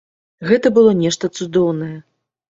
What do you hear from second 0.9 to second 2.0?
нешта цудоўнае.